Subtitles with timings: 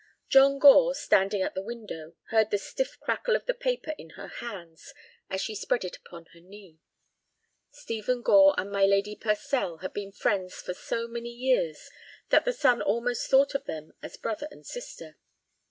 [0.29, 4.29] John Gore, standing at the window, heard the stiff crackle of the paper in her
[4.29, 4.95] hands
[5.29, 6.79] as she spread it upon her knee.
[7.69, 11.91] Stephen Gore and my Lady Purcell had been friends for so many years
[12.29, 15.17] that the son almost thought of them as brother and sister.